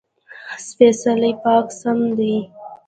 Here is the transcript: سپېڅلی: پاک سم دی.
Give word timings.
سپېڅلی: 0.65 1.31
پاک 1.43 1.65
سم 1.79 1.99
دی. 2.17 2.35